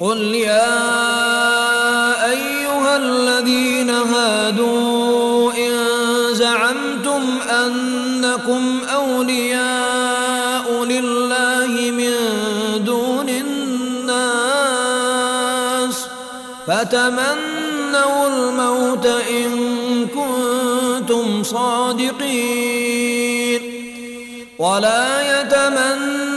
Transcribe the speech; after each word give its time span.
قل 0.00 0.18
يا 0.34 0.74
أيها 2.30 2.96
الذين 2.96 3.90
هادوا 3.90 5.52
إن 5.52 5.74
زعمتم 6.34 7.22
أنكم 7.50 8.80
أولياء 8.94 10.84
لله 10.84 11.90
من 11.90 12.14
دون 12.84 13.28
الناس 13.28 14.36
فتمنوا 16.66 18.28
الموت 18.28 19.06
إن 19.06 19.50
كنتم 20.06 21.42
صادقين 21.42 22.98
ولا 24.58 25.40
يتمنونه 25.40 26.28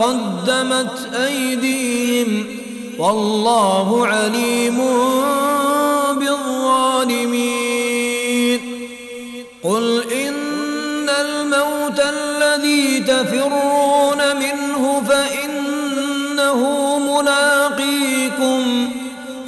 قدمت 0.00 1.14
أيديهم 1.14 2.46
والله 2.98 4.06
عليم 4.06 4.76
بالظالمين. 6.18 7.60
قل 9.64 10.04
إن 10.12 11.08
الموت 11.08 12.00
الذي 12.00 13.00
تفرون 13.00 14.36
منه 14.36 15.02
فإنه 15.08 16.60
ملاقيكم 16.98 18.90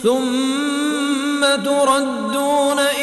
ثم 0.02 1.40
تردون 1.64 2.78
عالم 2.78 3.01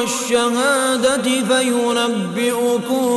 والشهادة 0.00 1.26
فينبئكم 1.48 3.12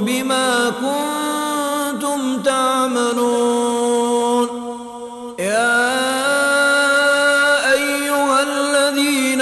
بما 0.00 0.72
كنتم 0.84 2.42
تعملون. 2.42 3.26
يا 5.38 5.86
أيها 7.72 8.38
الذين 8.42 9.40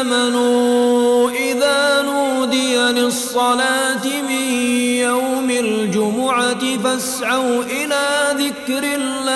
آمنوا 0.00 1.30
إذا 1.30 2.02
نودي 2.02 2.76
للصلاة 2.76 4.04
من 4.28 4.44
يوم 5.08 5.50
الجمعة 5.50 6.78
فاسعوا 6.84 7.62
إلى 7.62 8.34
ذكر 8.38 8.82
الله. 8.84 9.30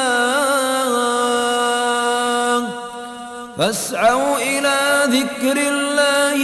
فاسعوا 3.58 4.36
إلى 4.36 4.78
ذكر 5.06 5.56
الله 5.56 6.43